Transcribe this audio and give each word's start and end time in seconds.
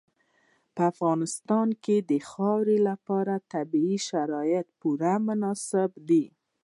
په 0.75 0.81
افغانستان 0.91 1.67
کې 1.83 1.95
د 2.09 2.13
خاورې 2.29 2.77
لپاره 2.89 3.33
طبیعي 3.53 3.97
شرایط 4.09 4.67
پوره 4.79 5.13
مناسب 5.27 5.89
دي. 6.09 6.25